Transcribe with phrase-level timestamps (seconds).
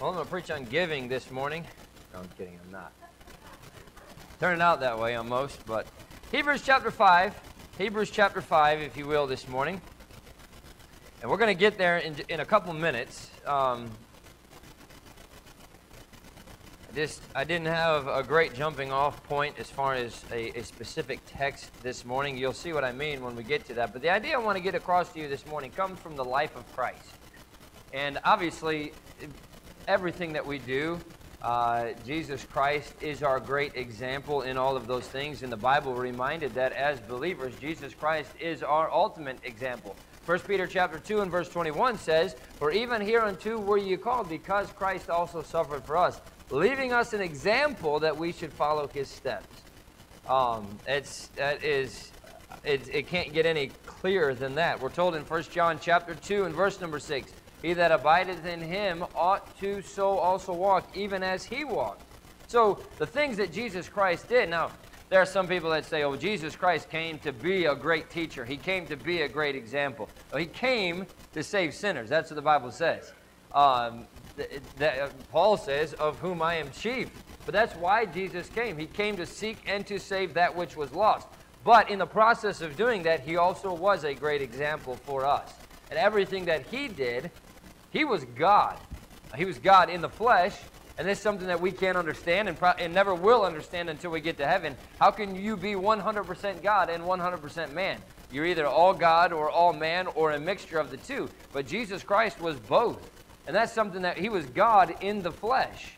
[0.00, 1.62] Well, I'm going to preach on giving this morning.
[2.14, 2.90] No, I'm kidding, I'm not.
[4.40, 5.86] Turning out that way almost, but
[6.32, 7.38] Hebrews chapter 5.
[7.76, 9.78] Hebrews chapter 5, if you will, this morning.
[11.20, 13.30] And we're going to get there in, in a couple minutes.
[13.44, 13.90] Um,
[16.88, 20.62] I just I didn't have a great jumping off point as far as a, a
[20.62, 22.38] specific text this morning.
[22.38, 23.92] You'll see what I mean when we get to that.
[23.92, 26.24] But the idea I want to get across to you this morning comes from the
[26.24, 27.04] life of Christ.
[27.92, 28.92] And obviously,
[29.88, 30.98] everything that we do,
[31.42, 35.42] uh, Jesus Christ is our great example in all of those things.
[35.42, 39.96] In the Bible, reminded that as believers, Jesus Christ is our ultimate example.
[40.26, 44.70] 1 Peter chapter 2 and verse 21 says, For even hereunto were ye called, because
[44.72, 46.20] Christ also suffered for us,
[46.50, 49.62] leaving us an example that we should follow his steps.
[50.28, 52.12] Um, it's, that is,
[52.64, 54.80] it, it can't get any clearer than that.
[54.80, 58.60] We're told in 1 John chapter 2 and verse number 6, he that abideth in
[58.60, 62.02] him ought to so also walk, even as he walked.
[62.46, 64.48] So the things that Jesus Christ did.
[64.48, 64.70] Now,
[65.08, 68.44] there are some people that say, oh, Jesus Christ came to be a great teacher.
[68.44, 70.08] He came to be a great example.
[70.36, 72.08] He came to save sinners.
[72.08, 73.12] That's what the Bible says.
[73.52, 74.06] Um,
[74.78, 77.10] that, uh, Paul says, of whom I am chief.
[77.44, 78.78] But that's why Jesus came.
[78.78, 81.26] He came to seek and to save that which was lost.
[81.64, 85.52] But in the process of doing that, he also was a great example for us.
[85.90, 87.30] And everything that he did
[87.90, 88.78] he was God.
[89.36, 90.56] He was God in the flesh,
[90.98, 94.10] and this is something that we can't understand and, pro- and never will understand until
[94.10, 94.76] we get to heaven.
[94.98, 98.00] How can you be 100% God and 100% man?
[98.32, 101.28] You're either all God or all man or a mixture of the two.
[101.52, 103.00] But Jesus Christ was both.
[103.46, 105.94] And that's something that he was God in the flesh.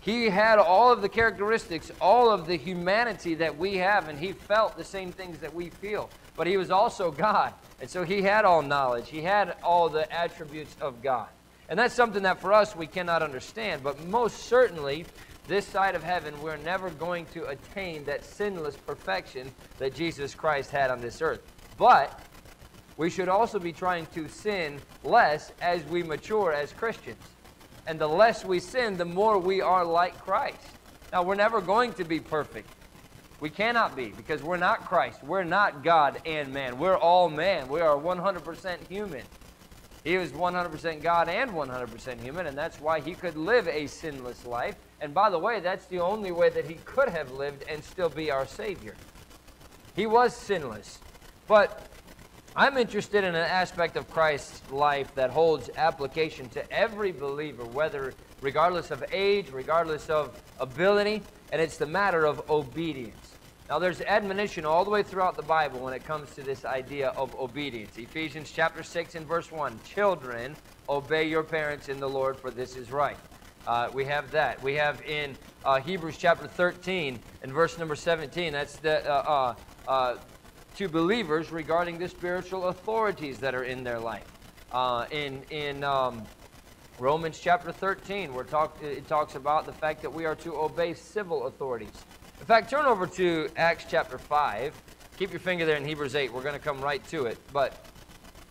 [0.00, 4.32] He had all of the characteristics, all of the humanity that we have, and he
[4.32, 6.08] felt the same things that we feel.
[6.38, 7.52] But he was also God.
[7.80, 11.28] And so he had all knowledge, he had all the attributes of God.
[11.68, 13.82] And that's something that for us we cannot understand.
[13.82, 15.04] But most certainly,
[15.48, 20.70] this side of heaven, we're never going to attain that sinless perfection that Jesus Christ
[20.70, 21.42] had on this earth.
[21.76, 22.18] But
[22.96, 27.22] we should also be trying to sin less as we mature as Christians.
[27.86, 30.56] And the less we sin, the more we are like Christ.
[31.12, 32.68] Now, we're never going to be perfect.
[33.40, 35.22] We cannot be because we're not Christ.
[35.22, 36.78] We're not God and man.
[36.78, 37.68] We're all man.
[37.68, 39.22] We are 100% human.
[40.04, 44.44] He was 100% God and 100% human, and that's why he could live a sinless
[44.46, 44.76] life.
[45.00, 48.08] And by the way, that's the only way that he could have lived and still
[48.08, 48.94] be our Savior.
[49.94, 50.98] He was sinless.
[51.46, 51.88] But
[52.56, 58.14] I'm interested in an aspect of Christ's life that holds application to every believer, whether
[58.40, 61.22] regardless of age, regardless of ability,
[61.52, 63.34] and it's the matter of obedience.
[63.68, 67.08] Now, there's admonition all the way throughout the Bible when it comes to this idea
[67.08, 67.98] of obedience.
[67.98, 70.56] Ephesians chapter 6 and verse 1 Children,
[70.88, 73.18] obey your parents in the Lord, for this is right.
[73.66, 74.62] Uh, we have that.
[74.62, 79.54] We have in uh, Hebrews chapter 13 and verse number 17, that's the, uh,
[79.86, 80.16] uh, uh
[80.76, 84.28] to believers regarding the spiritual authorities that are in their life.
[84.70, 86.26] Uh, in in um,
[87.00, 90.94] Romans chapter 13, where talk, it talks about the fact that we are to obey
[90.94, 91.92] civil authorities.
[92.40, 94.74] In fact, turn over to Acts chapter 5.
[95.16, 96.32] Keep your finger there in Hebrews 8.
[96.32, 97.38] We're going to come right to it.
[97.52, 97.86] But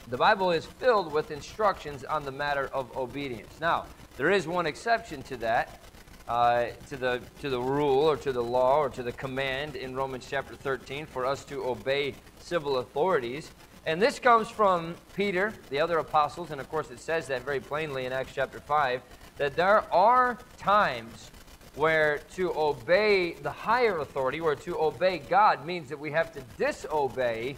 [0.08, 3.60] the Bible is filled with instructions on the matter of obedience.
[3.60, 3.86] Now,
[4.16, 5.82] there is one exception to that,
[6.30, 9.94] uh, to, the, to the rule or to the law or to the command in
[9.94, 13.52] Romans chapter 13 for us to obey civil authorities.
[13.88, 17.62] And this comes from Peter, the other apostles, and of course it says that very
[17.62, 19.02] plainly in Acts chapter 5,
[19.38, 21.32] that there are times
[21.76, 26.42] where to obey the higher authority or to obey God means that we have to
[26.58, 27.56] disobey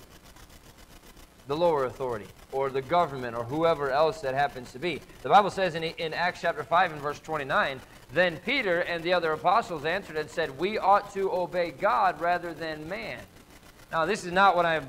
[1.47, 5.01] the lower authority or the government or whoever else that happens to be.
[5.23, 7.81] The Bible says in, in Acts chapter 5 and verse 29,
[8.13, 12.53] then Peter and the other apostles answered and said, We ought to obey God rather
[12.53, 13.19] than man.
[13.91, 14.87] Now, this is not what I'm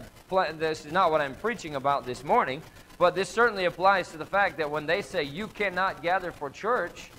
[0.59, 2.63] this is not what I'm preaching about this morning,
[2.99, 6.51] but this certainly applies to the fact that when they say you cannot gather for
[6.51, 7.11] church,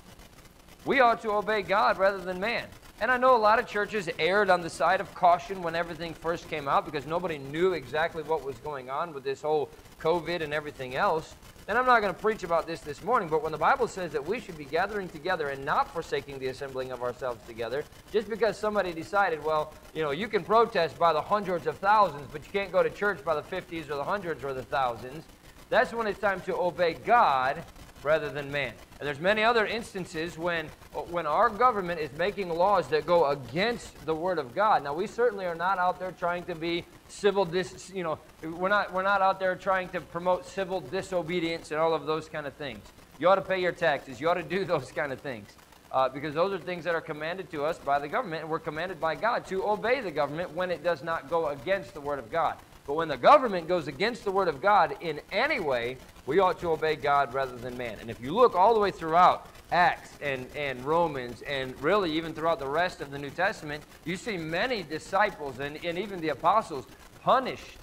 [0.86, 2.66] we ought to obey God rather than man.
[3.02, 6.14] And I know a lot of churches erred on the side of caution when everything
[6.14, 9.70] first came out because nobody knew exactly what was going on with this whole
[10.00, 11.34] COVID and everything else.
[11.66, 14.12] And I'm not going to preach about this this morning, but when the Bible says
[14.12, 18.30] that we should be gathering together and not forsaking the assembling of ourselves together, just
[18.30, 22.46] because somebody decided, well, you know, you can protest by the hundreds of thousands, but
[22.46, 25.24] you can't go to church by the 50s or the hundreds or the thousands,
[25.70, 27.64] that's when it's time to obey God
[28.02, 28.72] rather than man.
[28.98, 30.68] And there's many other instances when,
[31.10, 34.84] when our government is making laws that go against the Word of God.
[34.84, 38.68] Now, we certainly are not out there trying to be civil, dis, you know, we're
[38.68, 42.46] not, we're not out there trying to promote civil disobedience and all of those kind
[42.46, 42.84] of things.
[43.18, 44.20] You ought to pay your taxes.
[44.20, 45.48] You ought to do those kind of things.
[45.90, 48.58] Uh, because those are things that are commanded to us by the government, and we're
[48.58, 52.18] commanded by God to obey the government when it does not go against the Word
[52.18, 52.56] of God.
[52.86, 56.58] But when the government goes against the Word of God in any way, we ought
[56.60, 57.98] to obey God rather than man.
[57.98, 62.34] And if you look all the way throughout Acts and, and Romans, and really even
[62.34, 66.28] throughout the rest of the New Testament, you see many disciples and, and even the
[66.28, 66.86] apostles
[67.20, 67.78] punished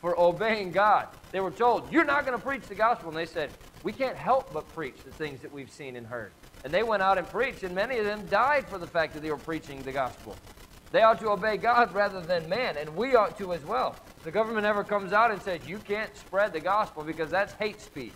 [0.00, 1.08] for obeying God.
[1.32, 3.08] They were told, You're not going to preach the gospel.
[3.08, 3.52] And they said,
[3.82, 6.32] We can't help but preach the things that we've seen and heard.
[6.62, 9.22] And they went out and preached, and many of them died for the fact that
[9.22, 10.38] they were preaching the gospel.
[10.90, 13.98] They ought to obey God rather than man, and we ought to as well.
[14.22, 17.80] The government ever comes out and says, You can't spread the gospel because that's hate
[17.80, 18.12] speech.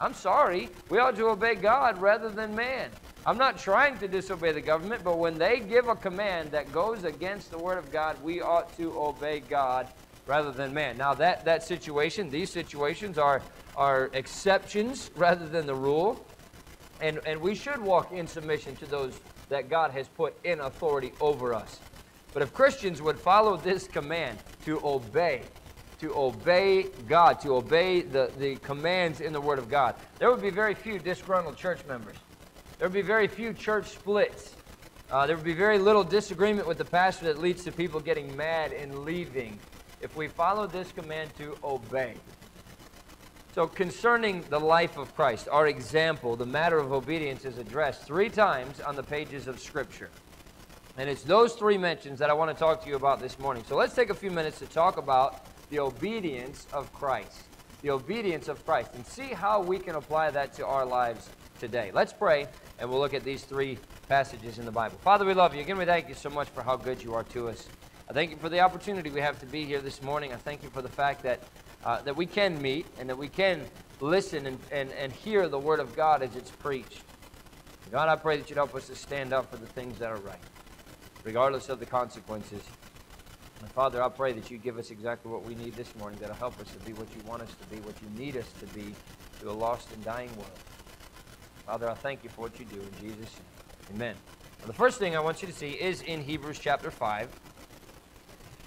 [0.00, 0.70] I'm sorry.
[0.88, 2.90] We ought to obey God rather than man.
[3.26, 7.04] I'm not trying to disobey the government, but when they give a command that goes
[7.04, 9.88] against the Word of God, we ought to obey God
[10.26, 10.96] rather than man.
[10.96, 13.42] Now, that, that situation, these situations are,
[13.76, 16.24] are exceptions rather than the rule.
[17.00, 21.12] And, and we should walk in submission to those that God has put in authority
[21.20, 21.80] over us.
[22.32, 25.42] But if Christians would follow this command to obey,
[26.00, 30.42] to obey God, to obey the, the commands in the Word of God, there would
[30.42, 32.16] be very few disgruntled church members.
[32.78, 34.54] There would be very few church splits.
[35.10, 38.36] Uh, there would be very little disagreement with the pastor that leads to people getting
[38.36, 39.58] mad and leaving
[40.00, 42.14] if we follow this command to obey.
[43.54, 48.28] So, concerning the life of Christ, our example, the matter of obedience is addressed three
[48.28, 50.10] times on the pages of Scripture.
[50.98, 53.64] And it's those three mentions that I want to talk to you about this morning.
[53.68, 57.42] So, let's take a few minutes to talk about the obedience of Christ.
[57.82, 61.28] The obedience of Christ, and see how we can apply that to our lives
[61.60, 61.90] today.
[61.92, 62.46] Let's pray,
[62.78, 63.78] and we'll look at these three
[64.08, 64.98] passages in the Bible.
[65.02, 65.60] Father, we love you.
[65.60, 67.68] Again, we thank you so much for how good you are to us.
[68.08, 70.32] I thank you for the opportunity we have to be here this morning.
[70.32, 71.42] I thank you for the fact that
[71.84, 73.64] uh, that we can meet and that we can
[74.00, 77.02] listen and, and, and hear the Word of God as it's preached.
[77.92, 80.18] God, I pray that you'd help us to stand up for the things that are
[80.18, 80.40] right,
[81.26, 82.62] regardless of the consequences.
[83.60, 86.36] And Father, I pray that you give us exactly what we need this morning that'll
[86.36, 88.66] help us to be what you want us to be, what you need us to
[88.66, 88.94] be
[89.40, 90.58] to a lost and dying world.
[91.66, 93.34] Father, I thank you for what you do in Jesus'.
[93.92, 94.14] Amen.
[94.60, 97.28] Now, the first thing I want you to see is in Hebrews chapter 5.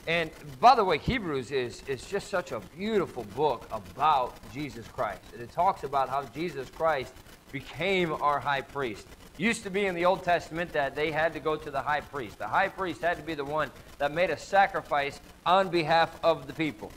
[0.07, 0.29] And
[0.59, 5.21] by the way, Hebrews is, is just such a beautiful book about Jesus Christ.
[5.31, 7.13] And it talks about how Jesus Christ
[7.53, 9.07] became our high priest.
[9.39, 12.01] Used to be in the Old Testament that they had to go to the high
[12.01, 12.39] priest.
[12.39, 16.45] The high priest had to be the one that made a sacrifice on behalf of
[16.45, 16.91] the people.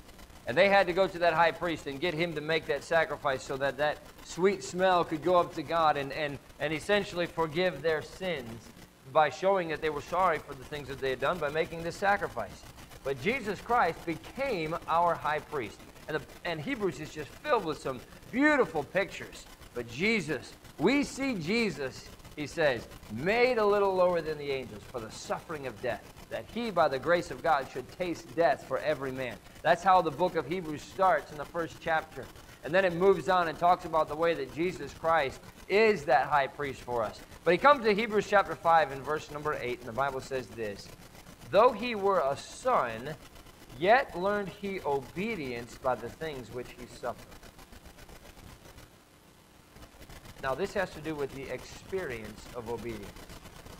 [0.45, 2.83] And they had to go to that high priest and get him to make that
[2.83, 7.29] sacrifice so that that sweet smell could go up to God and, and, and essentially
[7.29, 8.73] forgive their sins
[9.13, 11.85] by showing that they were sorry for the things that they had done by making
[11.85, 12.65] this sacrifice.
[13.05, 15.79] But Jesus Christ became our high priest.
[16.09, 18.01] And, the, and Hebrews is just filled with some
[18.33, 19.47] beautiful pictures.
[19.75, 25.01] But Jesus, we see Jesus, he says, made a little lower than the angels for
[25.01, 28.79] the suffering of death, that he, by the grace of God, should taste death for
[28.79, 29.37] every man.
[29.63, 32.25] That's how the book of Hebrews starts in the first chapter.
[32.65, 36.27] And then it moves on and talks about the way that Jesus Christ is that
[36.27, 37.21] high priest for us.
[37.45, 40.47] But he comes to Hebrews chapter 5 and verse number 8, and the Bible says
[40.49, 40.89] this
[41.51, 43.15] Though he were a son,
[43.79, 47.42] yet learned he obedience by the things which he suffered.
[50.43, 53.07] Now, this has to do with the experience of obedience.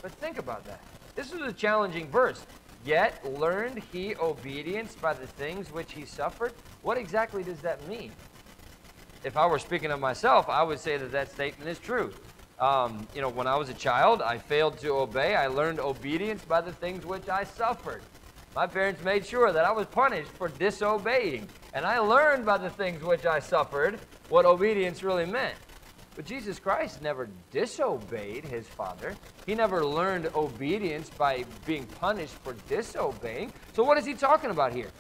[0.01, 0.81] But think about that.
[1.17, 2.47] This is a challenging verse.
[2.85, 6.53] Yet learned he obedience by the things which he suffered?
[6.83, 8.13] What exactly does that mean?
[9.25, 12.13] If I were speaking of myself, I would say that that statement is true.
[12.59, 15.35] Um, you know, when I was a child, I failed to obey.
[15.35, 18.03] I learned obedience by the things which I suffered.
[18.55, 21.49] My parents made sure that I was punished for disobeying.
[21.75, 25.55] And I learned by the things which I suffered what obedience really meant.
[26.15, 29.15] But Jesus Christ never disobeyed his Father.
[29.47, 33.53] He never learned obedience by being punished for disobeying.
[33.73, 34.91] So, what is he talking about here?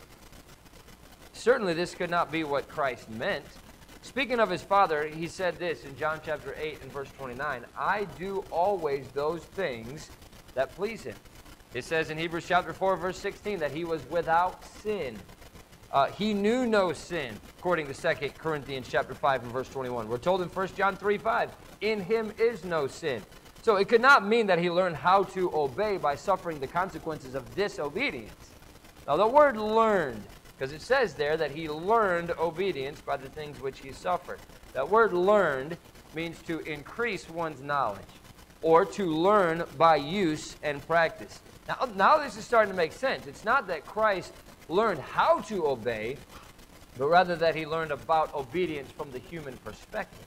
[1.34, 3.44] Certainly, this could not be what Christ meant.
[4.02, 8.04] Speaking of his father, he said this in John chapter 8 and verse 29 I
[8.18, 10.10] do always those things
[10.54, 11.14] that please him.
[11.72, 15.16] It says in Hebrews chapter 4, verse 16, that he was without sin.
[15.92, 20.08] Uh, he knew no sin, according to 2 Corinthians chapter 5 and verse 21.
[20.08, 21.50] We're told in 1 John 3 5,
[21.82, 23.22] in him is no sin.
[23.62, 27.34] So it could not mean that he learned how to obey by suffering the consequences
[27.34, 28.50] of disobedience.
[29.06, 30.22] Now, the word learned
[30.56, 34.38] because it says there that he learned obedience by the things which he suffered.
[34.72, 35.76] That word learned
[36.14, 38.00] means to increase one's knowledge
[38.62, 41.40] or to learn by use and practice.
[41.66, 43.26] Now, now this is starting to make sense.
[43.26, 44.32] It's not that Christ
[44.72, 46.16] learned how to obey,
[46.98, 50.26] but rather that he learned about obedience from the human perspective.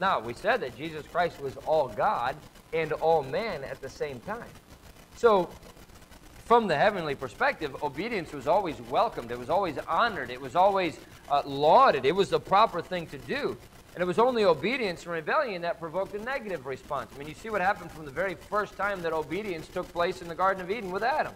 [0.00, 2.36] Now, we said that Jesus Christ was all God
[2.72, 4.50] and all man at the same time.
[5.16, 5.48] So,
[6.44, 9.30] from the heavenly perspective, obedience was always welcomed.
[9.30, 10.30] It was always honored.
[10.30, 10.98] It was always
[11.30, 12.04] uh, lauded.
[12.04, 13.56] It was the proper thing to do.
[13.94, 17.10] And it was only obedience and rebellion that provoked a negative response.
[17.14, 20.22] I mean, you see what happened from the very first time that obedience took place
[20.22, 21.32] in the Garden of Eden with Adam.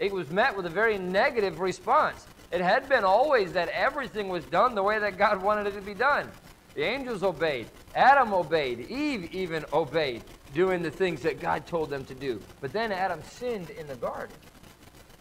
[0.00, 2.26] It was met with a very negative response.
[2.50, 5.82] It had been always that everything was done the way that God wanted it to
[5.82, 6.32] be done.
[6.74, 12.04] The angels obeyed, Adam obeyed, Eve even obeyed, doing the things that God told them
[12.06, 12.42] to do.
[12.60, 14.36] But then Adam sinned in the garden,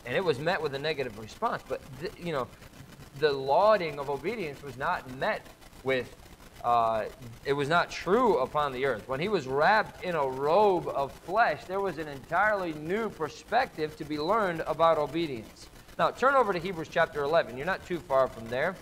[0.05, 1.61] and it was met with a negative response.
[1.67, 2.47] But, th- you know,
[3.13, 6.15] the lauding of obedience was not met with
[6.63, 7.05] uh,
[7.45, 9.07] it was not true upon the earth.
[9.07, 13.95] When he was wrapped in a robe of flesh, there was an entirely new perspective
[13.97, 15.67] to be learned about obedience.
[15.97, 17.57] Now, turn over to Hebrews chapter 11.
[17.57, 18.75] You're not too far from there.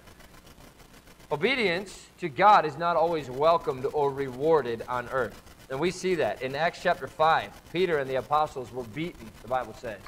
[1.32, 5.42] Obedience to God is not always welcomed or rewarded on earth.
[5.70, 7.52] And we see that in Acts chapter 5.
[7.74, 10.00] Peter and the apostles were beaten, the Bible says.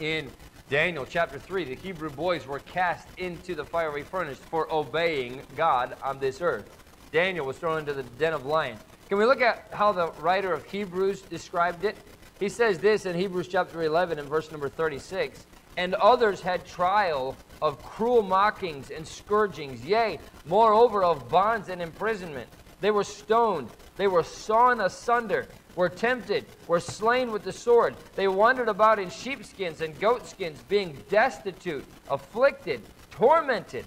[0.00, 0.30] In
[0.68, 5.96] Daniel chapter 3, the Hebrew boys were cast into the fiery furnace for obeying God
[6.02, 6.66] on this earth.
[7.12, 8.80] Daniel was thrown into the den of lions.
[9.08, 11.96] Can we look at how the writer of Hebrews described it?
[12.40, 15.46] He says this in Hebrews chapter 11 and verse number 36
[15.76, 22.48] And others had trial of cruel mockings and scourgings, yea, moreover of bonds and imprisonment.
[22.80, 25.46] They were stoned, they were sawn asunder
[25.76, 27.94] were tempted, were slain with the sword.
[28.16, 33.86] They wandered about in sheepskins and goatskins, being destitute, afflicted, tormented,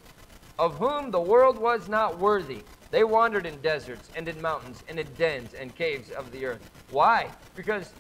[0.58, 2.64] of whom the world was not worthy.
[2.92, 6.62] They wandered in deserts and in mountains and in dens and caves of the earth.
[6.90, 7.32] Why?
[7.56, 7.94] Because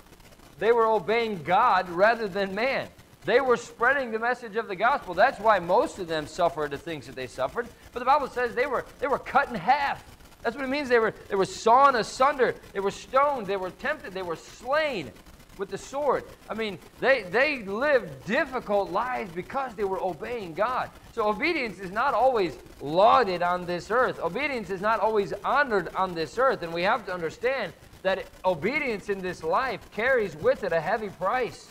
[0.58, 2.90] they were obeying God rather than man.
[3.26, 5.14] They were spreading the message of the gospel.
[5.14, 7.70] That's why most of them suffered the things that they suffered.
[7.94, 10.02] But the Bible says they were, they were cut in half
[10.42, 10.90] that's what it means.
[10.90, 12.56] They were, they were sawn asunder.
[12.74, 13.48] They were stoned.
[13.48, 14.14] They were tempted.
[14.14, 15.12] They were slain
[15.58, 16.24] with the sword.
[16.50, 20.90] I mean, they, they lived difficult lives because they were obeying God.
[21.14, 24.20] So obedience is not always lauded on this earth.
[24.20, 26.64] Obedience is not always honored on this earth.
[26.64, 31.10] And we have to understand that obedience in this life carries with it a heavy
[31.10, 31.70] price.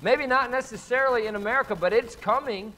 [0.00, 2.72] Maybe not necessarily in America, but it's coming.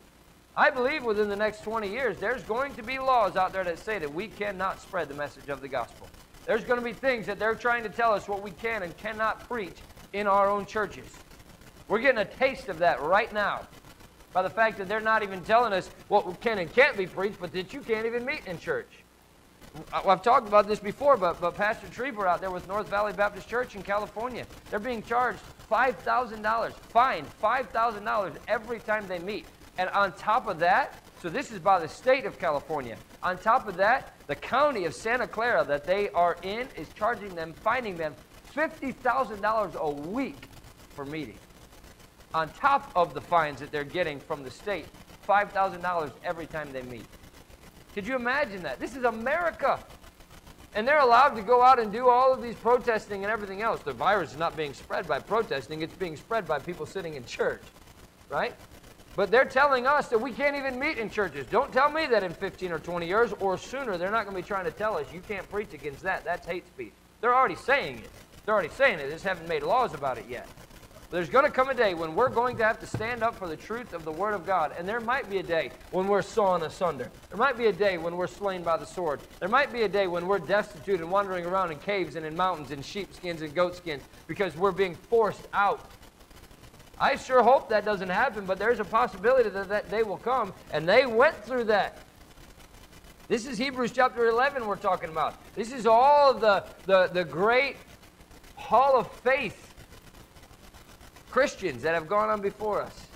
[0.60, 3.78] I believe within the next 20 years, there's going to be laws out there that
[3.78, 6.06] say that we cannot spread the message of the gospel.
[6.44, 8.94] There's going to be things that they're trying to tell us what we can and
[8.98, 9.78] cannot preach
[10.12, 11.16] in our own churches.
[11.88, 13.68] We're getting a taste of that right now
[14.34, 17.40] by the fact that they're not even telling us what can and can't be preached,
[17.40, 18.90] but that you can't even meet in church.
[19.94, 23.48] I've talked about this before, but, but Pastor Trieber out there with North Valley Baptist
[23.48, 25.40] Church in California, they're being charged
[25.70, 29.46] $5,000, fine, $5,000 every time they meet.
[29.80, 32.98] And on top of that, so this is by the state of California.
[33.22, 37.34] On top of that, the county of Santa Clara that they are in is charging
[37.34, 38.14] them, fining them
[38.54, 40.48] $50,000 a week
[40.90, 41.38] for meeting.
[42.34, 44.84] On top of the fines that they're getting from the state,
[45.26, 47.06] $5,000 every time they meet.
[47.94, 48.80] Could you imagine that?
[48.80, 49.82] This is America.
[50.74, 53.80] And they're allowed to go out and do all of these protesting and everything else.
[53.80, 57.24] The virus is not being spread by protesting, it's being spread by people sitting in
[57.24, 57.62] church,
[58.28, 58.54] right?
[59.16, 61.46] But they're telling us that we can't even meet in churches.
[61.50, 64.42] Don't tell me that in 15 or 20 years or sooner they're not going to
[64.42, 66.24] be trying to tell us you can't preach against that.
[66.24, 66.92] That's hate speech.
[67.20, 68.10] They're already saying it.
[68.44, 69.06] They're already saying it.
[69.06, 70.48] They just haven't made laws about it yet.
[71.10, 73.48] There's going to come a day when we're going to have to stand up for
[73.48, 74.72] the truth of the Word of God.
[74.78, 77.10] And there might be a day when we're sawn asunder.
[77.30, 79.18] There might be a day when we're slain by the sword.
[79.40, 82.36] There might be a day when we're destitute and wandering around in caves and in
[82.36, 85.90] mountains and sheepskins and goatskins because we're being forced out
[87.00, 90.52] I sure hope that doesn't happen, but there's a possibility that that day will come,
[90.70, 91.98] and they went through that.
[93.26, 95.34] This is Hebrews chapter 11 we're talking about.
[95.54, 97.76] This is all the, the, the great
[98.56, 99.74] hall of faith
[101.30, 103.06] Christians that have gone on before us.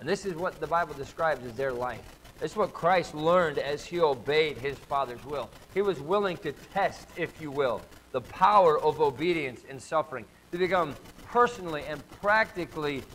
[0.00, 2.02] And this is what the Bible describes as their life.
[2.42, 5.48] Is what Christ learned as he obeyed his Father's will.
[5.72, 7.80] He was willing to test, if you will,
[8.10, 10.96] the power of obedience in suffering, to become
[11.32, 13.06] personally and practically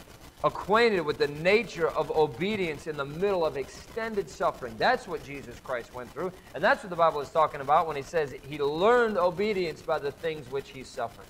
[0.43, 4.75] acquainted with the nature of obedience in the middle of extended suffering.
[4.77, 6.31] That's what Jesus Christ went through.
[6.55, 9.99] And that's what the Bible is talking about when he says he learned obedience by
[9.99, 11.27] the things which he suffered.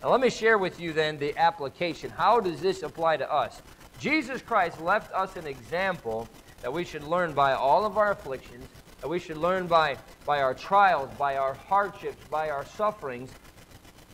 [0.00, 2.10] Now, let me share with you then the application.
[2.10, 3.62] How does this apply to us?
[3.96, 6.30] Jesus Christ left us an example
[6.62, 10.40] that we should learn by all of our afflictions, that we should learn by, by
[10.40, 13.34] our trials, by our hardships, by our sufferings,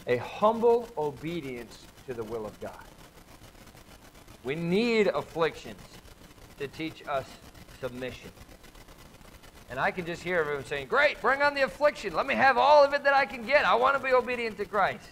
[0.07, 2.85] a humble obedience to the will of God.
[4.43, 5.81] We need afflictions
[6.59, 7.27] to teach us
[7.81, 8.31] submission.
[9.71, 12.15] And I can just hear everyone saying, Great, bring on the affliction.
[12.15, 13.67] Let me have all of it that I can get.
[13.67, 15.09] I want to be obedient to Christ.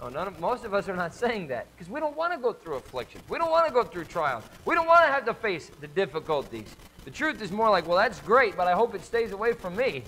[0.00, 2.38] Oh, none of, most of us are not saying that because we don't want to
[2.38, 3.22] go through afflictions.
[3.28, 4.42] We don't want to go through trials.
[4.64, 6.74] We don't want to have to face the difficulties.
[7.04, 9.76] The truth is more like, well, that's great, but I hope it stays away from
[9.76, 10.02] me,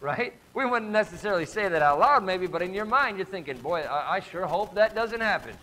[0.00, 0.34] right?
[0.54, 3.80] We wouldn't necessarily say that out loud, maybe, but in your mind, you're thinking, boy,
[3.80, 5.56] I, I sure hope that doesn't happen.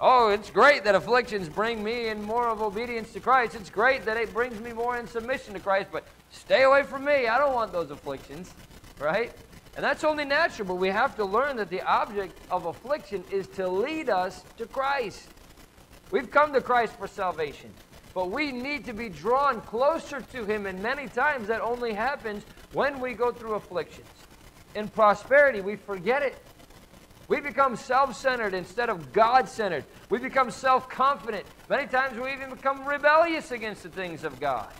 [0.00, 3.54] Oh, it's great that afflictions bring me in more of obedience to Christ.
[3.54, 7.04] It's great that it brings me more in submission to Christ, but stay away from
[7.04, 7.26] me.
[7.26, 8.54] I don't want those afflictions,
[8.98, 9.30] right?
[9.76, 13.46] And that's only natural, but we have to learn that the object of affliction is
[13.48, 15.28] to lead us to Christ.
[16.10, 17.70] We've come to Christ for salvation,
[18.14, 22.44] but we need to be drawn closer to Him, and many times that only happens
[22.72, 24.06] when we go through afflictions.
[24.74, 26.38] In prosperity, we forget it.
[27.28, 29.84] We become self centered instead of God centered.
[30.08, 31.44] We become self confident.
[31.68, 34.72] Many times we even become rebellious against the things of God.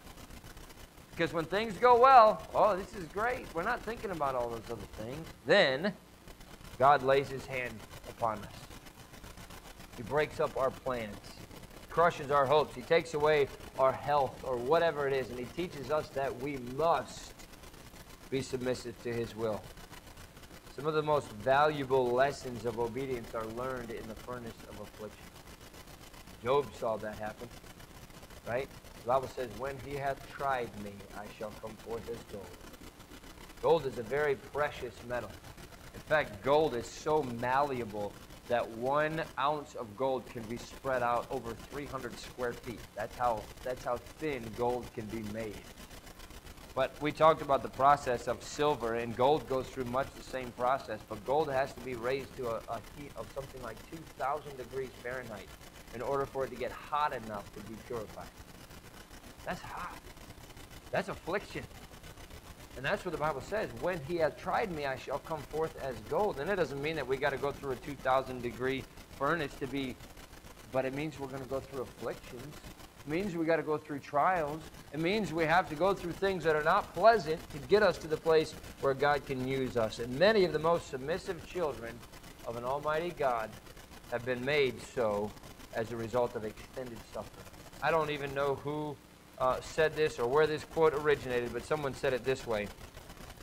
[1.11, 3.47] Because when things go well, oh, this is great.
[3.55, 5.27] We're not thinking about all those other things.
[5.47, 5.93] Then
[6.79, 7.75] God lays his hand
[8.09, 8.55] upon us.
[9.97, 11.19] He breaks up our plans,
[11.91, 12.75] crushes our hopes.
[12.75, 16.57] He takes away our health or whatever it is, and he teaches us that we
[16.57, 17.35] must
[18.31, 19.63] be submissive to his will.
[20.71, 25.29] Some of the most valuable lessons of obedience are learned in the furnace of affliction.
[26.41, 27.49] Job saw that happen,
[28.47, 28.69] right?
[29.03, 32.57] The Bible says, When he hath tried me, I shall come forth as gold.
[33.61, 35.33] Gold is a very precious metal.
[35.93, 38.15] In fact, gold is so malleable
[38.49, 42.81] that one ounce of gold can be spread out over 300 square feet.
[42.97, 45.67] That's how, that's how thin gold can be made.
[46.75, 50.53] But we talked about the process of silver, and gold goes through much the same
[50.53, 51.01] process.
[51.09, 54.91] But gold has to be raised to a, a heat of something like 2,000 degrees
[55.03, 55.49] Fahrenheit
[55.95, 58.29] in order for it to get hot enough to be purified.
[59.45, 59.99] That's hot.
[60.93, 61.65] That's affliction.
[62.77, 63.69] And that's what the Bible says.
[63.81, 66.39] When he hath tried me, I shall come forth as gold.
[66.39, 68.85] And it doesn't mean that we got to go through a 2,000 degree
[69.19, 69.97] furnace to be,
[70.73, 72.55] but it means we're going to go through afflictions.
[73.05, 74.63] It means we got to go through trials.
[74.93, 77.97] It means we have to go through things that are not pleasant to get us
[77.99, 80.01] to the place where God can use us.
[80.01, 82.01] And many of the most submissive children
[82.45, 83.53] of an almighty God
[84.11, 85.33] have been made so
[85.73, 87.47] as a result of extended suffering.
[87.81, 88.97] I don't even know who
[89.39, 92.71] uh, said this or where this quote originated, but someone said it this way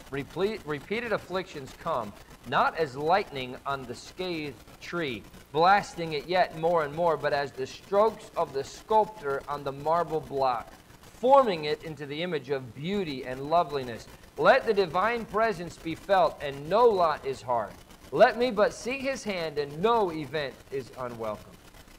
[0.09, 2.13] Repeat, Repeated afflictions come,
[2.45, 7.53] not as lightning on the scathed tree, blasting it yet more and more, but as
[7.53, 10.73] the strokes of the sculptor on the marble block,
[11.19, 14.07] forming it into the image of beauty and loveliness.
[14.37, 17.71] Let the divine presence be felt, and no lot is hard.
[18.11, 21.51] Let me but see his hand, and no event is unwelcome.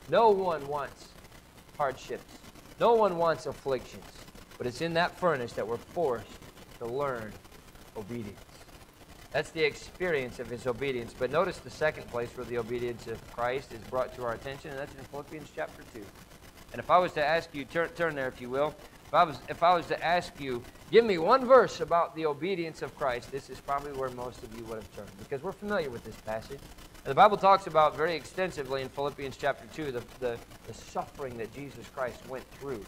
[0.09, 1.09] No one wants
[1.76, 2.38] hardships.
[2.81, 4.04] No one wants afflictions,
[4.57, 6.26] but it's in that furnace that we're forced
[6.78, 7.33] to learn
[7.96, 8.38] obedience.
[9.33, 11.14] That's the experience of his obedience.
[11.16, 14.70] But notice the second place where the obedience of Christ is brought to our attention,
[14.70, 16.02] and that's in Philippians chapter 2.
[16.72, 18.74] And if I was to ask you, turn, turn there if you will,
[19.09, 22.27] if I, was, if I was to ask you, give me one verse about the
[22.27, 25.53] obedience of Christ, this is probably where most of you would have turned, because we're
[25.53, 26.61] familiar with this passage.
[27.05, 31.38] And the Bible talks about very extensively in Philippians chapter 2 the, the, the suffering
[31.38, 32.87] that Jesus Christ went through.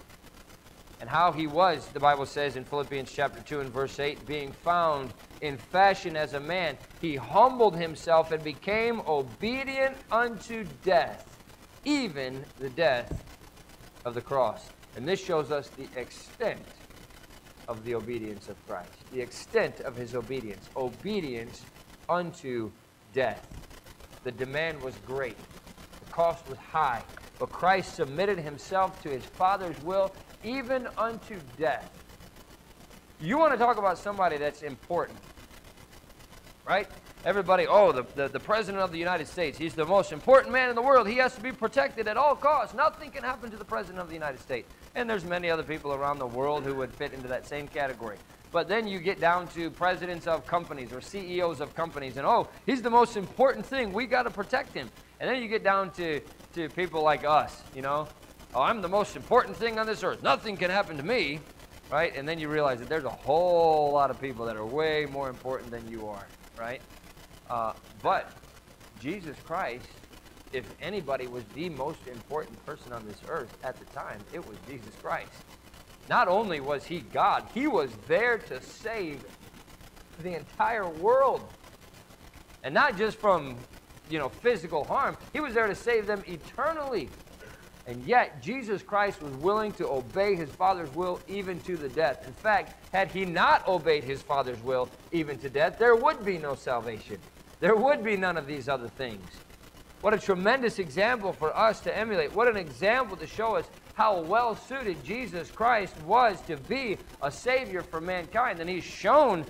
[1.00, 4.52] And how he was, the Bible says in Philippians chapter 2 and verse 8, being
[4.52, 11.38] found in fashion as a man, he humbled himself and became obedient unto death,
[11.86, 13.24] even the death
[14.04, 14.70] of the cross.
[14.94, 16.66] And this shows us the extent
[17.68, 20.68] of the obedience of Christ, the extent of his obedience.
[20.76, 21.66] Obedience
[22.08, 22.72] unto
[23.12, 23.46] death.
[24.24, 25.38] The demand was great,
[26.00, 27.04] the cost was high,
[27.38, 31.90] but Christ submitted himself to his Father's will, even unto death.
[33.18, 35.20] You want to talk about somebody that's important,
[36.66, 36.88] right?
[37.22, 40.70] Everybody, oh, the, the, the, President of the United States, he's the most important man
[40.70, 41.06] in the world.
[41.06, 42.74] He has to be protected at all costs.
[42.74, 44.72] Nothing can happen to the President of the United States.
[44.94, 48.16] And there's many other people around the world who would fit into that same category.
[48.52, 52.48] But then you get down to presidents of companies or CEOs of companies, and oh,
[52.64, 53.92] he's the most important thing.
[53.92, 54.88] We got to protect him.
[55.20, 56.22] And then you get down to,
[56.54, 58.08] to people like us, you know.
[58.54, 60.22] Oh, I'm the most important thing on this earth.
[60.22, 61.40] Nothing can happen to me,
[61.92, 62.16] right?
[62.16, 65.28] And then you realize that there's a whole lot of people that are way more
[65.28, 66.26] important than you are,
[66.58, 66.80] right?
[67.50, 68.32] Uh, but
[69.00, 69.88] Jesus Christ,
[70.52, 74.56] if anybody was the most important person on this earth at the time, it was
[74.68, 75.32] Jesus Christ.
[76.08, 79.24] Not only was he God, he was there to save
[80.22, 81.42] the entire world.
[82.62, 83.56] And not just from,
[84.08, 85.16] you know, physical harm.
[85.32, 87.08] He was there to save them eternally.
[87.86, 92.26] And yet, Jesus Christ was willing to obey his Father's will even to the death.
[92.26, 96.38] In fact, had he not obeyed his Father's will even to death, there would be
[96.38, 97.18] no salvation.
[97.60, 99.24] There would be none of these other things.
[100.00, 102.34] What a tremendous example for us to emulate.
[102.34, 107.30] What an example to show us how well suited Jesus Christ was to be a
[107.30, 108.60] Savior for mankind.
[108.60, 109.44] And he's shown,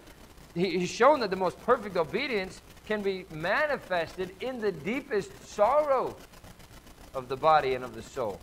[0.57, 6.17] he's shown that the most perfect obedience can be manifested in the deepest sorrow
[7.15, 8.41] of the body and of the soul.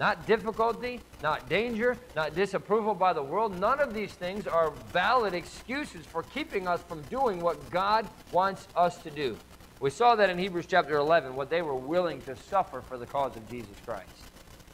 [0.00, 3.54] Not difficulty, not danger, not disapproval by the world.
[3.54, 8.66] None of these things are valid excuses for keeping us from doing what God wants
[8.74, 9.38] us to do.
[9.78, 13.04] We saw that in Hebrews chapter 11, what they were willing to suffer for the
[13.04, 14.24] cause of Jesus Christ.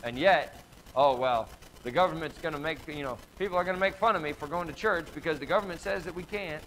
[0.05, 1.51] And yet, oh, well,
[1.83, 4.33] the government's going to make, you know, people are going to make fun of me
[4.33, 6.63] for going to church because the government says that we can't.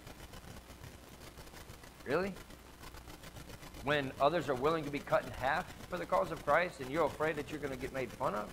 [2.04, 2.34] Really?
[3.84, 6.90] When others are willing to be cut in half for the cause of Christ and
[6.90, 8.48] you're afraid that you're going to get made fun of?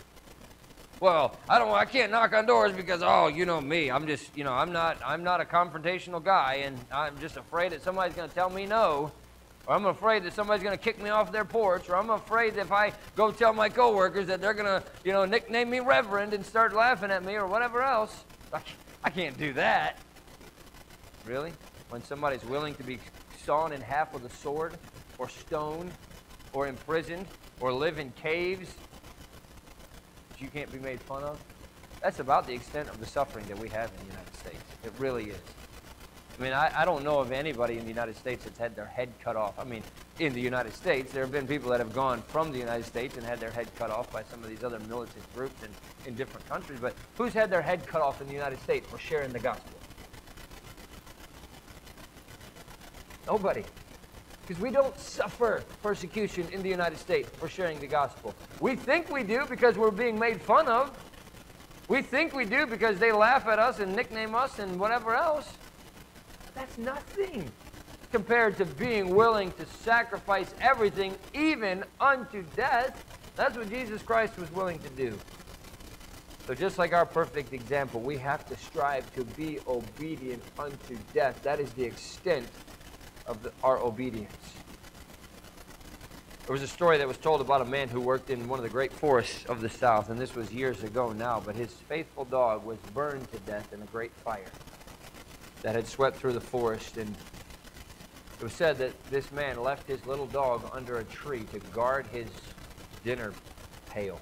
[0.99, 3.91] Well, I don't I can't knock on doors because oh, you know me.
[3.91, 7.71] I'm just, you know, I'm not I'm not a confrontational guy and I'm just afraid
[7.71, 9.11] that somebody's going to tell me no.
[9.67, 12.55] Or I'm afraid that somebody's going to kick me off their porch, or I'm afraid
[12.55, 15.81] that if I go tell my coworkers that they're going to, you know, nickname me
[15.81, 18.23] Reverend and start laughing at me or whatever else.
[18.53, 18.61] I,
[19.03, 19.99] I can't do that.
[21.25, 21.51] Really?
[21.89, 22.97] When somebody's willing to be
[23.43, 24.77] sawn in half with a sword,
[25.17, 25.91] or stoned
[26.53, 27.25] or imprisoned
[27.60, 28.73] or live in caves
[30.30, 31.39] that you can't be made fun of.
[32.01, 34.63] That's about the extent of the suffering that we have in the United States.
[34.84, 35.39] It really is.
[36.38, 38.86] I mean, I, I don't know of anybody in the United States that's had their
[38.86, 39.58] head cut off.
[39.58, 39.82] I mean,
[40.19, 43.17] in the United States, there have been people that have gone from the United States
[43.17, 45.69] and had their head cut off by some of these other militant groups in,
[46.08, 46.80] in different countries.
[46.80, 49.73] But who's had their head cut off in the United States for sharing the gospel?
[53.25, 53.63] Nobody.
[54.47, 58.33] Because we don't suffer persecution in the United States for sharing the gospel.
[58.62, 60.97] We think we do because we're being made fun of.
[61.89, 65.51] We think we do because they laugh at us and nickname us and whatever else.
[66.55, 67.51] That's nothing
[68.12, 73.03] compared to being willing to sacrifice everything, even unto death.
[73.36, 75.17] That's what Jesus Christ was willing to do.
[76.47, 81.43] So, just like our perfect example, we have to strive to be obedient unto death.
[81.43, 82.47] That is the extent
[83.27, 84.33] of the, our obedience.
[86.45, 88.63] There was a story that was told about a man who worked in one of
[88.63, 92.23] the great forests of the South, and this was years ago now, but his faithful
[92.23, 94.51] dog was burned to death in a great fire
[95.61, 96.95] that had swept through the forest.
[96.95, 97.13] And
[98.37, 102.05] it was said that this man left his little dog under a tree to guard
[102.13, 102.29] his
[103.03, 103.33] dinner
[103.89, 104.21] pail.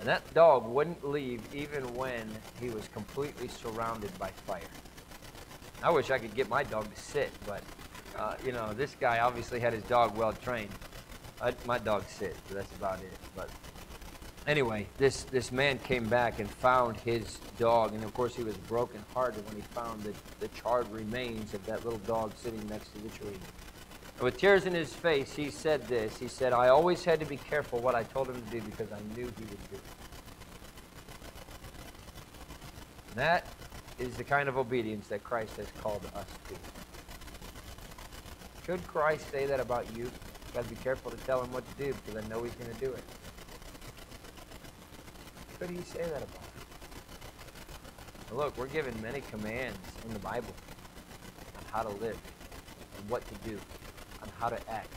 [0.00, 4.62] And that dog wouldn't leave even when he was completely surrounded by fire.
[5.82, 7.62] I wish I could get my dog to sit, but
[8.18, 10.70] uh, you know, this guy obviously had his dog well trained.
[11.40, 13.12] I, my dog sits, so that's about it.
[13.36, 13.48] But
[14.46, 18.56] anyway, this, this man came back and found his dog, and of course he was
[18.56, 22.98] broken-hearted when he found the, the charred remains of that little dog sitting next to
[23.02, 23.38] the tree.
[24.16, 26.18] And with tears in his face, he said this.
[26.18, 28.88] He said, I always had to be careful what I told him to do because
[28.90, 29.80] I knew he would do it.
[33.14, 33.46] That
[34.00, 36.77] is the kind of obedience that Christ has called us to.
[38.68, 40.02] Should Christ say that about you?
[40.02, 42.52] You've got to be careful to tell him what to do because I know he's
[42.52, 43.02] to do it.
[45.58, 46.42] Could he say that about
[48.30, 48.36] you?
[48.36, 50.54] Look, we're given many commands in the Bible
[51.56, 52.18] on how to live
[52.98, 53.58] and what to do,
[54.22, 54.92] on how to act.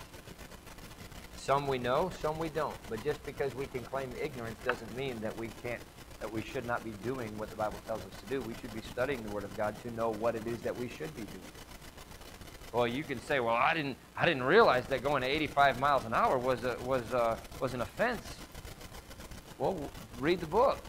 [1.38, 2.76] Some we know, some we don't.
[2.90, 5.82] But just because we can claim ignorance doesn't mean that we can't
[6.20, 8.42] that we should not be doing what the Bible tells us to do.
[8.42, 10.90] We should be studying the Word of God to know what it is that we
[10.90, 11.42] should be doing.
[12.72, 16.06] Well, you can say, well, I didn't, I didn't realize that going to 85 miles
[16.06, 18.36] an hour was a, was a, was an offense.
[19.58, 19.78] Well,
[20.20, 20.80] read the book.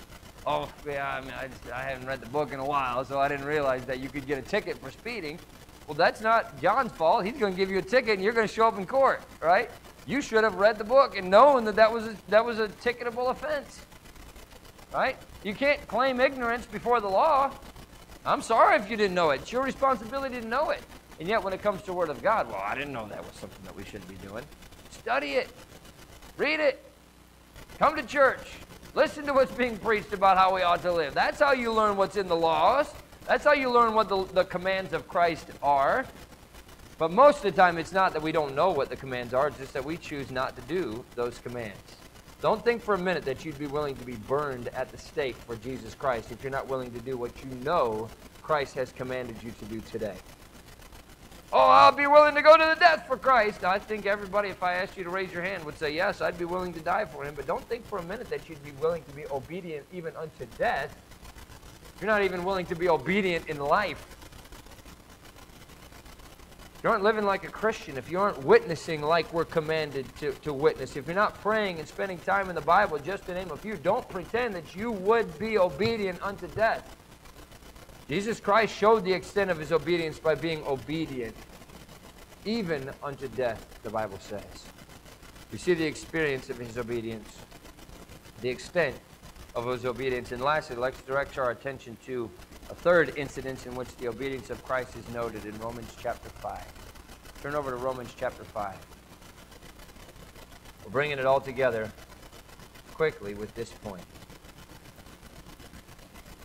[0.46, 3.18] Oh, yeah, I mean, I, just, I haven't read the book in a while, so
[3.18, 5.38] I didn't realize that you could get a ticket for speeding.
[5.86, 7.24] Well, that's not John's fault.
[7.24, 9.22] He's going to give you a ticket, and you're going to show up in court,
[9.40, 9.70] right?
[10.06, 12.68] You should have read the book and known that that was a, that was a
[12.68, 13.84] ticketable offense,
[14.92, 15.16] right?
[15.44, 17.52] You can't claim ignorance before the law.
[18.24, 19.42] I'm sorry if you didn't know it.
[19.42, 20.82] It's your responsibility to know it.
[21.18, 23.34] And yet, when it comes to Word of God, well, I didn't know that was
[23.34, 24.44] something that we should be doing.
[24.90, 25.50] Study it,
[26.36, 26.82] read it,
[27.78, 28.52] come to church,
[28.94, 31.14] listen to what's being preached about how we ought to live.
[31.14, 32.92] That's how you learn what's in the laws.
[33.26, 36.04] That's how you learn what the, the commands of Christ are.
[36.98, 39.48] But most of the time, it's not that we don't know what the commands are,
[39.48, 41.96] it's just that we choose not to do those commands.
[42.40, 45.36] Don't think for a minute that you'd be willing to be burned at the stake
[45.36, 48.08] for Jesus Christ if you're not willing to do what you know
[48.42, 50.16] Christ has commanded you to do today.
[51.54, 53.62] Oh, I'll be willing to go to the death for Christ.
[53.62, 56.38] I think everybody, if I asked you to raise your hand, would say, Yes, I'd
[56.38, 57.34] be willing to die for him.
[57.34, 60.46] But don't think for a minute that you'd be willing to be obedient even unto
[60.56, 60.92] death.
[62.00, 64.02] You're not even willing to be obedient in life.
[66.82, 70.52] You aren't living like a Christian, if you aren't witnessing like we're commanded to, to
[70.52, 73.56] witness, if you're not praying and spending time in the Bible, just to name a
[73.56, 76.82] few, don't pretend that you would be obedient unto death.
[78.08, 81.36] Jesus Christ showed the extent of his obedience by being obedient,
[82.44, 84.66] even unto death, the Bible says.
[85.50, 87.30] We see the experience of his obedience,
[88.40, 88.96] the extent
[89.54, 90.32] of his obedience.
[90.32, 92.30] And lastly, let's direct our attention to
[92.70, 96.64] a third incident in which the obedience of Christ is noted in Romans chapter 5.
[97.40, 98.76] Turn over to Romans chapter 5.
[100.84, 101.92] We're bringing it all together
[102.92, 104.04] quickly with this point.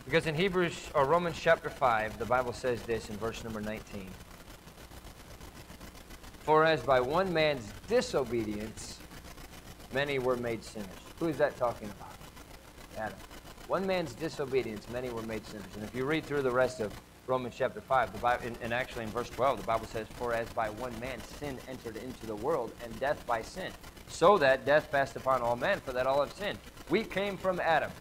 [0.07, 4.09] Because in Hebrews or Romans chapter 5, the Bible says this in verse number 19.
[6.43, 8.99] For as by one man's disobedience
[9.91, 10.87] many were made sinners.
[11.19, 12.15] Who is that talking about?
[12.97, 13.19] Adam.
[13.67, 15.75] One man's disobedience, many were made sinners.
[15.75, 16.93] And if you read through the rest of
[17.25, 20.47] Romans chapter 5, the Bible, and, actually in verse 12, the Bible says, For as
[20.51, 23.73] by one man sin entered into the world, and death by sin,
[24.07, 26.59] so that death passed upon all men, for that all have sinned.
[26.87, 27.91] We came from Adam.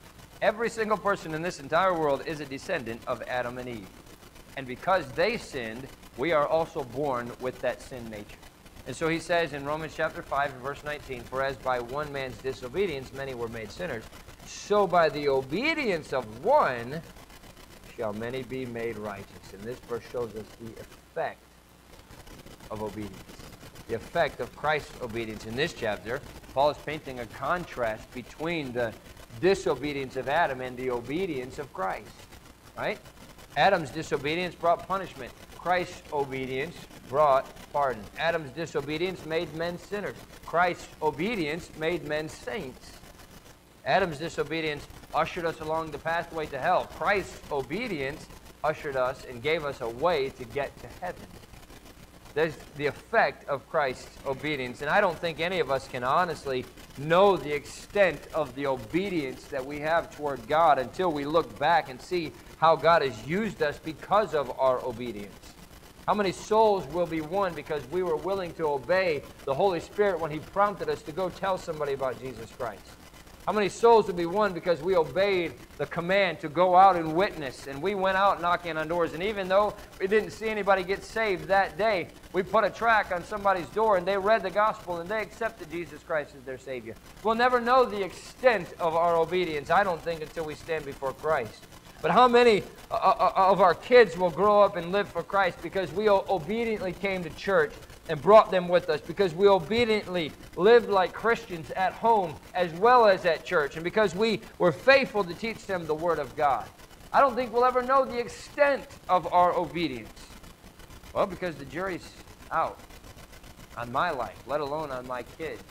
[0.42, 3.88] Every single person in this entire world is a descendant of Adam and Eve.
[4.56, 5.86] And because they sinned,
[6.18, 8.36] we are also born with that sin nature.
[8.86, 12.36] And so he says in Romans chapter 5 verse 19, For as by one man's
[12.38, 14.04] disobedience many were made sinners,
[14.44, 17.00] so by the obedience of one
[17.96, 19.52] shall many be made righteous.
[19.52, 21.40] And this verse shows us the effect
[22.70, 23.14] of obedience.
[23.88, 25.46] The effect of Christ's obedience.
[25.46, 26.20] In this chapter,
[26.54, 28.92] Paul is painting a contrast between the
[29.40, 32.10] disobedience of Adam and the obedience of Christ.
[32.76, 32.98] Right?
[33.56, 35.32] Adam's disobedience brought punishment.
[35.56, 36.76] Christ's obedience
[37.08, 38.04] brought pardon.
[38.18, 40.16] Adam's disobedience made men sinners.
[40.44, 42.92] Christ's obedience made men saints.
[43.84, 46.84] Adam's disobedience ushered us along the pathway to hell.
[46.96, 48.26] Christ's obedience
[48.62, 51.26] ushered us and gave us a way to get to heaven.
[52.36, 54.82] There's the effect of Christ's obedience.
[54.82, 56.66] And I don't think any of us can honestly
[56.98, 61.88] know the extent of the obedience that we have toward God until we look back
[61.88, 65.54] and see how God has used us because of our obedience.
[66.06, 70.20] How many souls will be won because we were willing to obey the Holy Spirit
[70.20, 72.82] when He prompted us to go tell somebody about Jesus Christ?
[73.46, 77.14] How many souls will be won because we obeyed the command to go out and
[77.14, 77.68] witness?
[77.68, 79.14] And we went out knocking on doors.
[79.14, 83.12] And even though we didn't see anybody get saved that day, we put a track
[83.12, 86.58] on somebody's door and they read the gospel and they accepted Jesus Christ as their
[86.58, 86.96] Savior.
[87.22, 91.12] We'll never know the extent of our obedience, I don't think, until we stand before
[91.12, 91.66] Christ.
[92.02, 95.22] But how many uh, uh, uh, of our kids will grow up and live for
[95.22, 97.72] Christ because we obediently came to church
[98.08, 103.06] and brought them with us because we obediently lived like Christians at home as well
[103.06, 106.68] as at church and because we were faithful to teach them the Word of God.
[107.12, 110.20] I don't think we'll ever know the extent of our obedience.
[111.12, 112.80] Well, because the jury's out
[113.76, 115.68] on my life, let alone on my kids.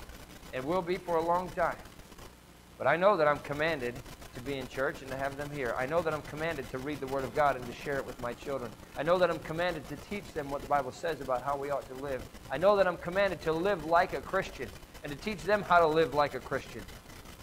[0.51, 1.77] It will be for a long time.
[2.77, 4.03] But I know that I'm commanded
[4.35, 5.75] to be in church and to have them here.
[5.77, 8.05] I know that I'm commanded to read the Word of God and to share it
[8.05, 8.71] with my children.
[8.97, 11.71] I know that I'm commanded to teach them what the Bible says about how we
[11.71, 12.21] ought to live.
[12.51, 14.69] I know that I'm commanded to live like a Christian
[15.03, 16.83] and to teach them how to live like a Christian.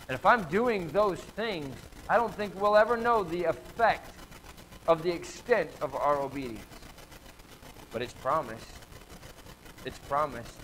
[0.08, 1.78] And if I'm doing those things,
[2.08, 4.18] I don't think we'll ever know the effect
[4.86, 6.66] of the extent of our obedience.
[7.92, 8.82] But it's promised.
[9.84, 10.60] It's promised.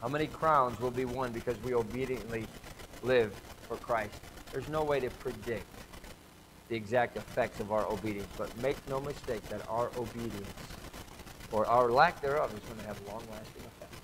[0.00, 2.48] How many crowns will be won because we obediently
[3.02, 3.32] live
[3.68, 4.29] for Christ?
[4.52, 5.66] There's no way to predict
[6.68, 10.50] the exact effects of our obedience, but make no mistake that our obedience,
[11.52, 13.96] or our lack thereof, is going to have long-lasting effects.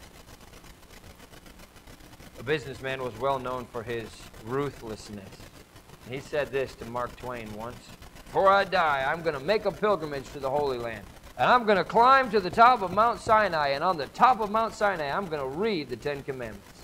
[2.38, 4.08] A businessman was well known for his
[4.44, 5.28] ruthlessness.
[6.08, 7.78] He said this to Mark Twain once,
[8.26, 11.04] Before I die, I'm going to make a pilgrimage to the Holy Land.
[11.38, 14.40] And I'm going to climb to the top of Mount Sinai, and on the top
[14.40, 16.75] of Mount Sinai, I'm going to read the Ten Commandments.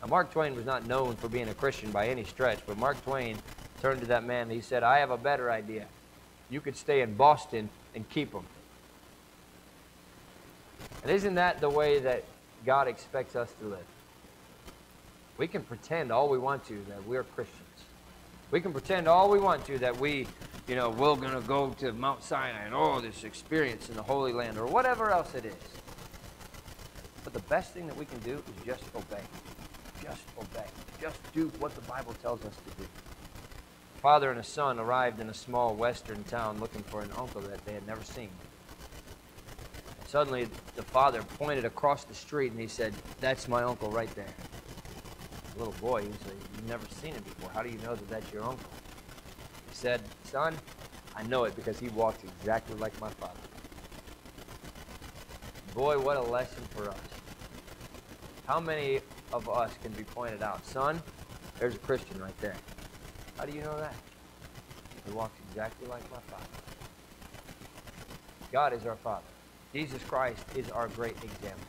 [0.00, 3.02] Now, Mark Twain was not known for being a Christian by any stretch, but Mark
[3.04, 3.36] Twain
[3.82, 5.86] turned to that man and he said, I have a better idea.
[6.50, 8.44] You could stay in Boston and keep them.
[11.02, 12.24] And isn't that the way that
[12.64, 13.86] God expects us to live?
[15.36, 17.62] We can pretend all we want to that we're Christians.
[18.50, 20.26] We can pretend all we want to that we,
[20.66, 24.02] you know, we're going to go to Mount Sinai and oh, this experience in the
[24.02, 25.54] Holy Land or whatever else it is.
[27.24, 29.22] But the best thing that we can do is just obey
[30.02, 30.66] just obey.
[31.00, 32.86] Just do what the Bible tells us to do.
[34.02, 37.64] Father and a son arrived in a small western town looking for an uncle that
[37.64, 38.30] they had never seen.
[40.06, 44.34] Suddenly, the father pointed across the street and he said, That's my uncle right there.
[45.52, 47.50] The little boy, he said, You've never seen him before.
[47.50, 48.72] How do you know that that's your uncle?
[49.68, 50.58] He said, Son,
[51.14, 53.34] I know it because he walks exactly like my father.
[55.74, 56.96] Boy, what a lesson for us.
[58.46, 59.00] How many
[59.32, 60.64] of us can be pointed out?
[60.66, 61.02] Son,
[61.58, 62.58] there's a Christian right there.
[63.38, 63.96] How do you know that?
[65.04, 66.44] He walks exactly like my father.
[68.52, 69.28] God is our Father.
[69.74, 71.60] Jesus Christ is our great example.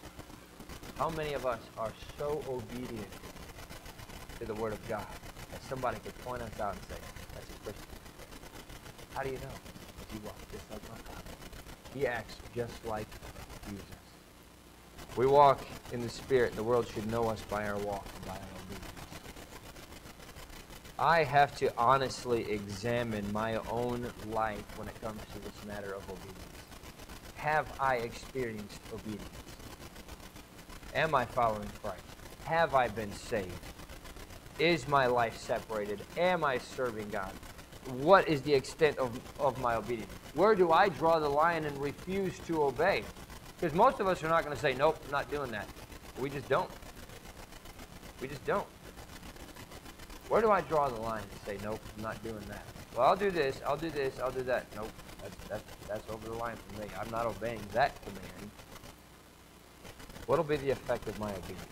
[0.98, 3.12] How many of us are so obedient
[4.39, 5.08] to the Word of God
[5.52, 6.95] that somebody could point us out and say,
[7.36, 7.86] that's a Christian?
[9.13, 9.56] How do you know?
[10.12, 11.36] He walks just like my Father.
[11.93, 13.08] He acts just like
[13.65, 13.98] Jesus.
[15.19, 16.55] We walk in the Spirit.
[16.55, 18.93] The world should know us by our walk and by our obedience.
[20.97, 26.10] I have to honestly examine my own life when it comes to this matter of
[26.10, 26.39] obedience.
[27.36, 29.27] Have I experienced obedience?
[30.95, 32.01] Am I following Christ?
[32.45, 33.51] Have I been saved?
[34.58, 35.99] Is my life separated?
[36.15, 37.34] Am I serving God?
[37.89, 40.13] What is the extent of, of my obedience?
[40.34, 43.03] Where do I draw the line and refuse to obey?
[43.60, 45.67] Because most of us are not going to say, nope, I'm not doing that.
[46.17, 46.69] We just don't.
[48.22, 48.67] We just don't.
[50.30, 52.65] Where do I draw the line and say, nope, I'm not doing that?
[52.95, 54.67] Well, I'll do this, I'll do this, I'll do that.
[54.76, 54.91] Nope,
[55.22, 56.88] that's, that's, that's over the line for me.
[57.00, 58.52] I'm not obeying that command.
[60.26, 61.65] What'll be the effect of my obedience?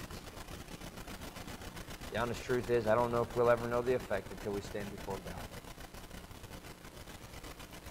[2.11, 4.61] The honest truth is, I don't know if we'll ever know the effect until we
[4.61, 5.35] stand before God.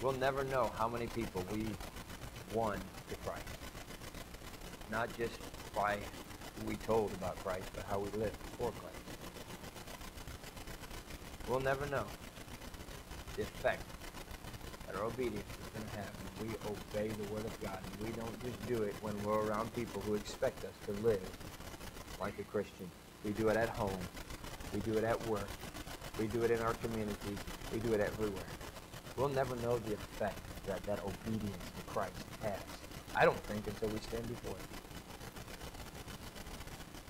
[0.01, 1.65] We'll never know how many people we
[2.53, 2.79] won
[3.09, 3.46] to Christ.
[4.89, 5.39] Not just
[5.75, 5.99] by
[6.55, 8.95] who we told about Christ, but how we lived before Christ.
[11.45, 12.07] We'll never know
[13.35, 13.83] the effect
[14.85, 17.79] that our obedience is going to have when we obey the Word of God.
[17.83, 21.21] And we don't just do it when we're around people who expect us to live
[22.19, 22.89] like a Christian.
[23.23, 24.07] We do it at home.
[24.73, 25.49] We do it at work.
[26.17, 27.39] We do it in our communities.
[27.71, 28.51] We do it everywhere.
[29.15, 32.86] We'll never know the effect that that obedience to Christ has.
[33.17, 34.65] I don't think until we stand before Him.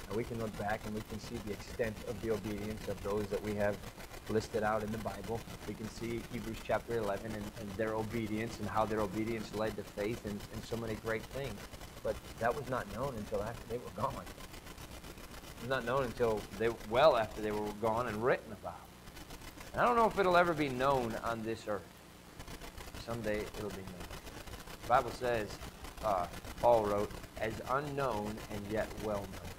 [0.07, 3.03] And we can look back and we can see the extent of the obedience of
[3.03, 3.75] those that we have
[4.29, 5.43] listed out in the Bible.
[5.65, 9.75] We can see Hebrews chapter 11 and, and their obedience and how their obedience led
[9.75, 11.59] to faith and, and so many great things.
[12.03, 14.23] But that was not known until after they were gone.
[15.57, 18.87] It was not known until they well after they were gone and written about.
[19.73, 21.81] And I don't know if it'll ever be known on this earth.
[22.95, 24.07] Someday it'll be known.
[24.83, 25.59] The Bible says,
[26.03, 26.27] uh,
[26.61, 29.51] Paul wrote, as unknown and yet well known.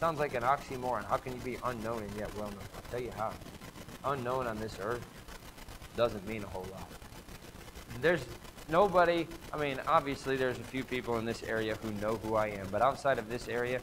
[0.00, 1.04] Sounds like an oxymoron.
[1.04, 2.60] How can you be unknown and yet well known?
[2.76, 3.32] I'll tell you how.
[4.04, 5.04] Unknown on this earth
[5.96, 6.88] doesn't mean a whole lot.
[8.00, 8.24] There's
[8.68, 12.48] nobody, I mean, obviously there's a few people in this area who know who I
[12.48, 13.80] am, but outside of this area,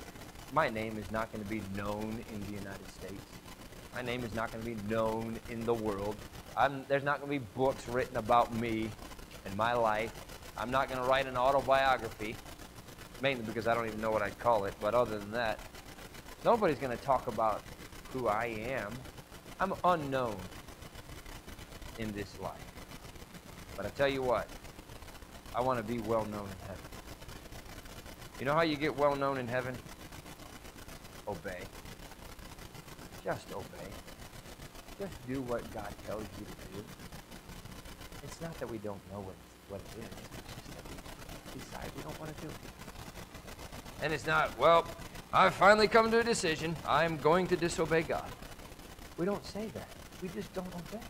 [0.54, 3.26] my name is not going to be known in the United States.
[3.94, 6.16] My name is not going to be known in the world.
[6.56, 8.90] I'm, there's not going to be books written about me
[9.46, 10.14] and my life.
[10.58, 12.40] I'm not going to write an autobiography,
[13.20, 15.62] mainly because I don't even know what I'd call it, but other than that,
[16.44, 17.66] Nobody's going to talk about
[18.06, 19.06] who I am.
[19.60, 20.50] I'm unknown
[21.98, 22.62] in this life.
[23.78, 24.52] But I tell you what,
[25.54, 26.90] I want to be well known in heaven.
[28.40, 29.80] You know how you get well known in heaven?
[31.28, 31.70] Obey.
[33.24, 33.98] Just obey.
[34.98, 36.86] Just do what God tells you to do.
[38.22, 39.38] It's not that we don't know what,
[39.70, 40.10] what it is.
[41.54, 42.50] We decide we don't want to do.
[44.02, 44.86] And it's not, well,
[45.34, 46.76] I've finally come to a decision.
[46.88, 48.30] I'm going to disobey God.
[49.18, 49.88] We don't say that.
[50.22, 51.04] We just don't obey.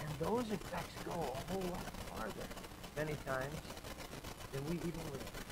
[0.00, 2.46] And those effects go a whole lot farther
[2.96, 3.56] many times
[4.52, 5.44] than we even realize.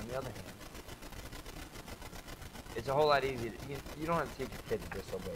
[0.00, 0.52] On the other hand,
[2.76, 3.50] it's a whole lot easier.
[3.50, 5.32] To, you, you don't have to teach a kid to disobey.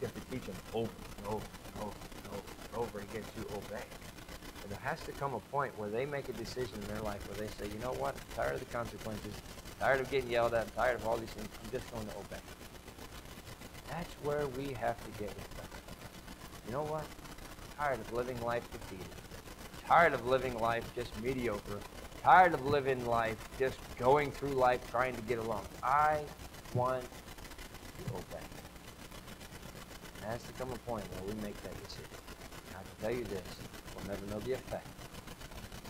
[0.00, 3.46] You have to teach them over and over and over and over over again to
[3.52, 3.84] obey
[4.68, 7.36] there has to come a point where they make a decision in their life where
[7.36, 9.34] they say, you know what, I'm tired of the consequences,
[9.78, 12.12] tired of getting yelled at, I'm tired of all these things, I'm just going to
[12.12, 12.42] obey.
[13.88, 15.66] That's where we have to get with God.
[16.66, 17.08] You know what?
[17.48, 19.06] I'm tired of living life defeated.
[19.70, 21.76] I'm tired of living life just mediocre.
[22.02, 25.64] I'm tired of living life just going through life trying to get along.
[25.82, 26.24] I
[26.74, 27.06] want
[27.96, 28.44] to obey.
[30.20, 32.18] There has to come a point where we make that decision.
[33.00, 33.62] Tell you this,
[33.94, 34.90] We'll never know the effect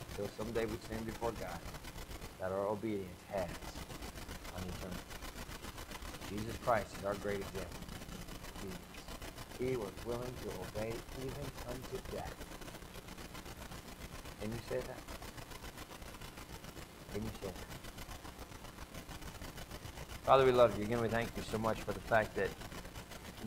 [0.09, 1.61] until someday we stand before God
[2.41, 3.83] that our obedience has
[4.55, 5.03] on eternity.
[6.29, 7.73] Jesus Christ is our great example.
[9.59, 12.33] He was willing to obey even unto death.
[14.41, 15.03] Can you say that?
[17.13, 17.77] Can you say that?
[20.25, 20.85] Father, we love you.
[20.85, 22.53] Again, we thank you so much for the fact that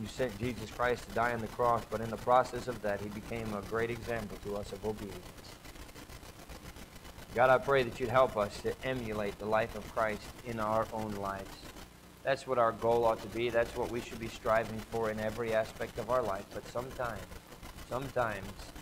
[0.02, 3.00] you sent Jesus Christ to die on the cross, but in the process of that,
[3.00, 5.22] he became a great example to us of obedience.
[7.36, 10.88] God, I pray that you'd help us to emulate the life of Christ in our
[10.92, 11.56] own lives.
[12.24, 13.48] That's what our goal ought to be.
[13.50, 16.46] That's what we should be striving for in every aspect of our life.
[16.52, 17.22] But sometimes,
[17.88, 18.72] sometimes,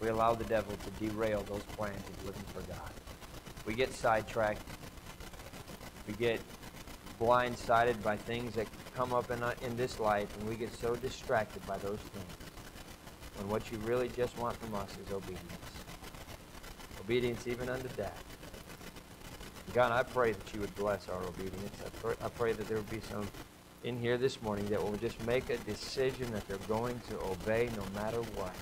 [0.00, 2.92] we allow the devil to derail those plans of living for God.
[3.66, 4.62] We get sidetracked.
[6.06, 6.40] We get
[7.20, 8.66] blindsided by things that
[9.00, 12.36] come up in, uh, in this life, and we get so distracted by those things.
[13.34, 15.84] When what you really just want from us is obedience.
[17.00, 18.20] Obedience even unto death.
[19.72, 21.80] God, I pray that you would bless our obedience.
[21.82, 23.30] I pray, I pray that there would be some
[23.84, 27.70] in here this morning that will just make a decision that they're going to obey
[27.74, 28.58] no matter what.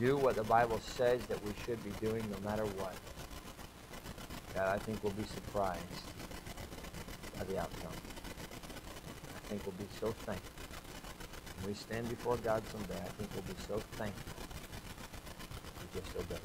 [0.00, 2.96] Do what the Bible says that we should be doing no matter what.
[4.52, 6.06] God, I think we'll be surprised
[7.38, 8.09] by the outcome.
[9.50, 10.62] Think we'll be so thankful.
[11.58, 14.32] When we stand before God someday, I think we'll be so thankful
[15.82, 16.38] we just obeyed.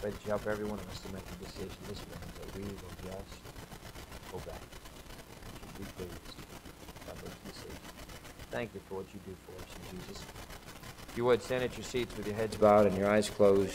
[0.00, 2.54] Pray that you help every one of us to make the decision this morning that
[2.54, 3.42] we will just.
[4.46, 4.62] That
[5.78, 6.36] you be pleased
[7.04, 7.80] by those decisions.
[8.52, 10.22] Thank you for what you do for us in Jesus.
[11.08, 13.74] If you would, stand at your seats with your heads bowed and your eyes closed.